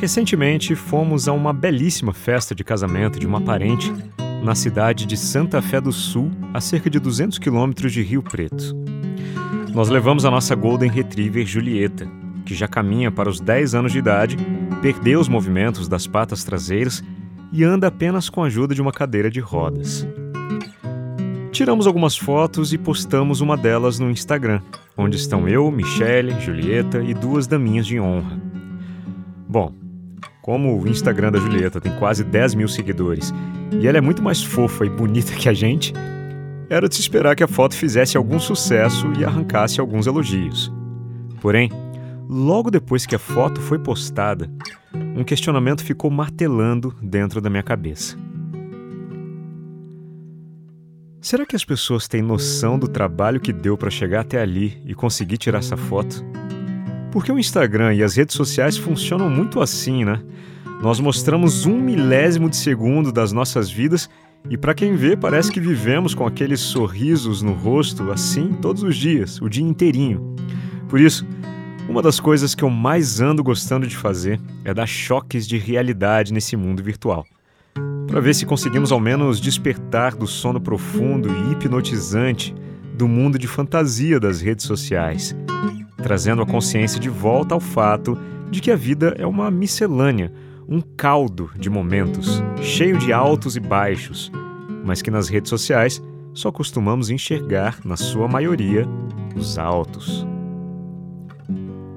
[0.00, 3.92] Recentemente fomos a uma belíssima festa de casamento de uma parente
[4.42, 8.74] na cidade de Santa Fé do Sul, a cerca de 200 quilômetros de Rio Preto.
[9.74, 12.08] Nós levamos a nossa Golden Retriever Julieta,
[12.46, 14.38] que já caminha para os 10 anos de idade,
[14.80, 17.04] perdeu os movimentos das patas traseiras
[17.52, 20.08] e anda apenas com a ajuda de uma cadeira de rodas.
[21.52, 24.62] Tiramos algumas fotos e postamos uma delas no Instagram,
[24.96, 28.40] onde estão eu, Michele, Julieta e duas daminhas de honra.
[29.46, 29.79] Bom,
[30.42, 33.32] como o Instagram da Julieta tem quase 10 mil seguidores
[33.80, 35.92] e ela é muito mais fofa e bonita que a gente,
[36.68, 40.72] era de se esperar que a foto fizesse algum sucesso e arrancasse alguns elogios.
[41.40, 41.70] Porém,
[42.28, 44.48] logo depois que a foto foi postada,
[45.16, 48.16] um questionamento ficou martelando dentro da minha cabeça.
[51.20, 54.94] Será que as pessoas têm noção do trabalho que deu para chegar até ali e
[54.94, 56.24] conseguir tirar essa foto?
[57.10, 60.20] Porque o Instagram e as redes sociais funcionam muito assim, né?
[60.80, 64.08] Nós mostramos um milésimo de segundo das nossas vidas
[64.48, 68.96] e para quem vê parece que vivemos com aqueles sorrisos no rosto assim todos os
[68.96, 70.34] dias, o dia inteirinho.
[70.88, 71.26] Por isso,
[71.88, 76.32] uma das coisas que eu mais ando gostando de fazer é dar choques de realidade
[76.32, 77.26] nesse mundo virtual.
[78.06, 82.54] Para ver se conseguimos ao menos despertar do sono profundo e hipnotizante
[82.96, 85.36] do mundo de fantasia das redes sociais,
[86.02, 88.18] trazendo a consciência de volta ao fato
[88.50, 90.32] de que a vida é uma miscelânea,
[90.68, 94.30] um caldo de momentos, cheio de altos e baixos,
[94.84, 98.86] mas que nas redes sociais só costumamos enxergar, na sua maioria,
[99.36, 100.26] os altos.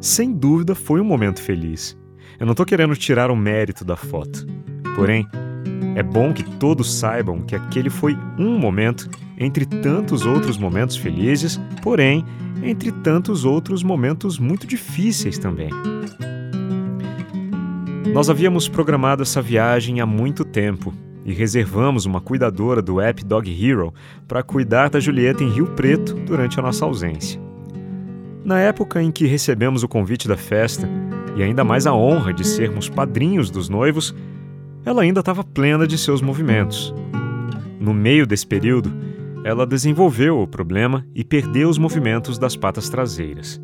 [0.00, 1.96] Sem dúvida foi um momento feliz.
[2.38, 4.46] Eu não estou querendo tirar o mérito da foto.
[4.94, 5.26] Porém,
[5.94, 11.60] é bom que todos saibam que aquele foi um momento entre tantos outros momentos felizes,
[11.82, 12.24] porém,
[12.62, 15.70] entre tantos outros momentos muito difíceis também.
[18.12, 20.92] Nós havíamos programado essa viagem há muito tempo
[21.24, 23.92] e reservamos uma cuidadora do app Dog Hero
[24.28, 27.40] para cuidar da Julieta em Rio Preto durante a nossa ausência.
[28.44, 30.88] Na época em que recebemos o convite da festa
[31.36, 34.14] e ainda mais a honra de sermos padrinhos dos noivos,
[34.86, 36.94] ela ainda estava plena de seus movimentos.
[37.80, 38.92] No meio desse período,
[39.44, 43.60] ela desenvolveu o problema e perdeu os movimentos das patas traseiras.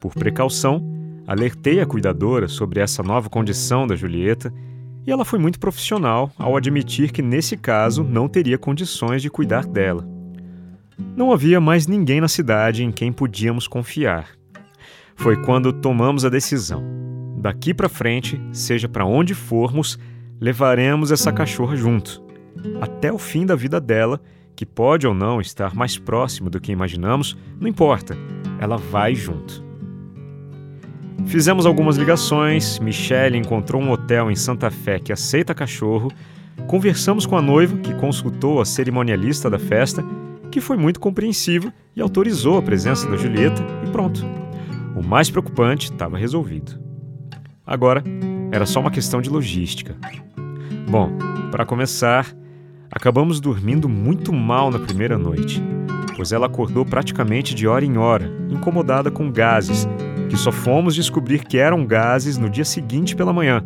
[0.00, 0.84] Por precaução,
[1.24, 4.52] alertei a cuidadora sobre essa nova condição da Julieta
[5.06, 9.64] e ela foi muito profissional ao admitir que nesse caso não teria condições de cuidar
[9.64, 10.04] dela.
[11.16, 14.28] Não havia mais ninguém na cidade em quem podíamos confiar.
[15.14, 16.82] Foi quando tomamos a decisão.
[17.38, 19.98] Daqui para frente, seja para onde formos,
[20.40, 22.22] levaremos essa cachorra junto,
[22.80, 24.20] até o fim da vida dela,
[24.56, 28.16] que pode ou não estar mais próximo do que imaginamos, não importa,
[28.58, 29.64] ela vai junto.
[31.26, 36.10] Fizemos algumas ligações, Michelle encontrou um hotel em Santa Fé que aceita cachorro,
[36.66, 40.04] conversamos com a noiva, que consultou a cerimonialista da festa,
[40.50, 44.24] que foi muito compreensivo e autorizou a presença da Julieta, e pronto.
[44.96, 46.80] O mais preocupante estava resolvido.
[47.64, 48.02] Agora,
[48.50, 49.96] era só uma questão de logística.
[50.90, 51.08] Bom,
[51.52, 52.26] para começar,
[52.90, 55.62] acabamos dormindo muito mal na primeira noite,
[56.16, 59.86] pois ela acordou praticamente de hora em hora, incomodada com gases,
[60.28, 63.64] que só fomos descobrir que eram gases no dia seguinte pela manhã,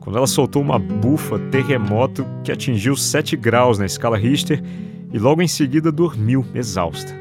[0.00, 4.62] quando ela soltou uma bufa terremoto que atingiu 7 graus na escala Richter
[5.12, 7.14] e logo em seguida dormiu exausta.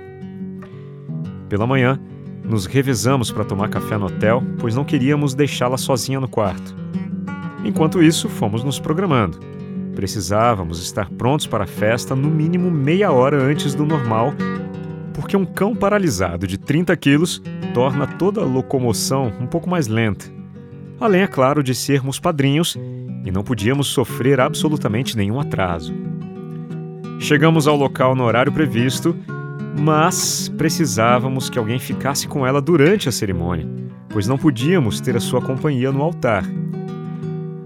[1.50, 2.00] Pela manhã,
[2.46, 6.82] nos revezamos para tomar café no hotel, pois não queríamos deixá-la sozinha no quarto.
[7.64, 9.40] Enquanto isso, fomos nos programando.
[9.96, 14.34] Precisávamos estar prontos para a festa no mínimo meia hora antes do normal,
[15.14, 17.42] porque um cão paralisado de 30 quilos
[17.74, 20.26] torna toda a locomoção um pouco mais lenta.
[21.00, 22.78] Além, é claro, de sermos padrinhos
[23.26, 25.94] e não podíamos sofrer absolutamente nenhum atraso.
[27.20, 29.16] Chegamos ao local no horário previsto,
[29.80, 33.68] mas precisávamos que alguém ficasse com ela durante a cerimônia,
[34.10, 36.44] pois não podíamos ter a sua companhia no altar.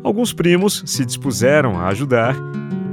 [0.08, 2.34] Alguns primos se dispuseram a ajudar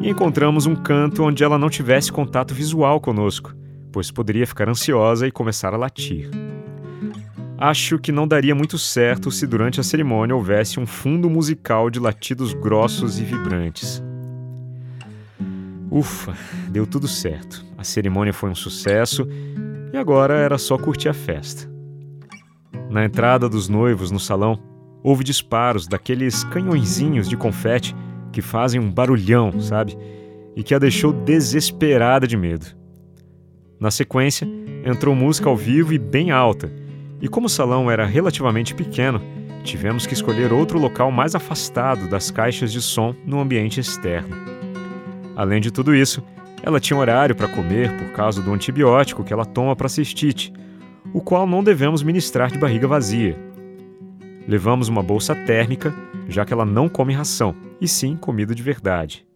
[0.00, 3.54] e encontramos um canto onde ela não tivesse contato visual conosco,
[3.92, 6.28] pois poderia ficar ansiosa e começar a latir.
[7.56, 12.00] Acho que não daria muito certo se durante a cerimônia houvesse um fundo musical de
[12.00, 14.02] latidos grossos e vibrantes.
[15.92, 16.34] Ufa,
[16.68, 17.64] deu tudo certo.
[17.78, 19.24] A cerimônia foi um sucesso
[19.92, 21.70] e agora era só curtir a festa.
[22.90, 24.73] Na entrada dos noivos no salão,
[25.04, 27.94] houve disparos daqueles canhõezinhos de confete
[28.32, 29.98] que fazem um barulhão, sabe?
[30.56, 32.66] E que a deixou desesperada de medo.
[33.78, 34.48] Na sequência,
[34.82, 36.72] entrou música ao vivo e bem alta,
[37.20, 39.20] e como o salão era relativamente pequeno,
[39.62, 44.34] tivemos que escolher outro local mais afastado das caixas de som no ambiente externo.
[45.36, 46.22] Além de tudo isso,
[46.62, 50.52] ela tinha horário para comer por causa do antibiótico que ela toma para cistite,
[51.12, 53.53] o qual não devemos ministrar de barriga vazia.
[54.46, 55.94] Levamos uma bolsa térmica,
[56.28, 59.26] já que ela não come ração, e sim comida de verdade.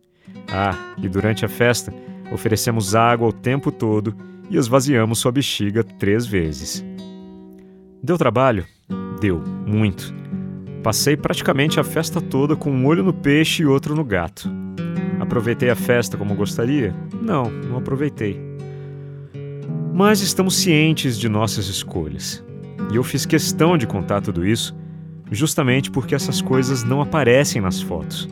[0.51, 1.93] Ah, e durante a festa,
[2.31, 4.15] oferecemos água o tempo todo
[4.51, 6.85] e esvaziamos sua bexiga três vezes.
[8.03, 8.67] Deu trabalho?
[9.21, 10.15] Deu, muito.
[10.83, 14.49] Passei praticamente a festa toda com um olho no peixe e outro no gato.
[15.19, 16.95] Aproveitei a festa como gostaria?
[17.21, 18.41] Não, não aproveitei.
[19.93, 22.45] Mas estamos cientes de nossas escolhas.
[22.93, 24.77] E eu fiz questão de contar tudo isso
[25.31, 28.29] justamente porque essas coisas não aparecem nas fotos.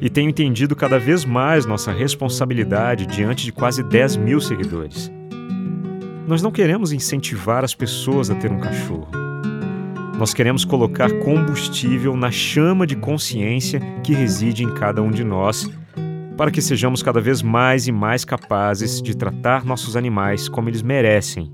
[0.00, 5.10] E tenho entendido cada vez mais nossa responsabilidade diante de quase 10 mil seguidores.
[6.26, 9.08] Nós não queremos incentivar as pessoas a ter um cachorro.
[10.18, 15.68] Nós queremos colocar combustível na chama de consciência que reside em cada um de nós,
[16.36, 20.82] para que sejamos cada vez mais e mais capazes de tratar nossos animais como eles
[20.82, 21.52] merecem.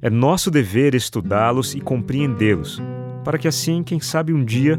[0.00, 2.80] É nosso dever estudá-los e compreendê-los,
[3.24, 4.78] para que assim, quem sabe um dia,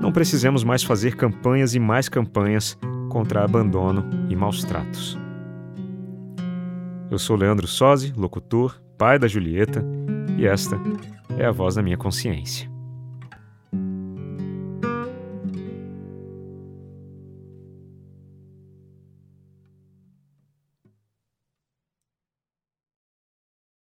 [0.00, 2.76] não precisemos mais fazer campanhas e mais campanhas
[3.10, 5.18] contra abandono e maus tratos.
[7.10, 9.84] Eu sou Leandro Sozzi, locutor, pai da Julieta,
[10.38, 10.80] e esta
[11.36, 12.69] é a voz da minha consciência.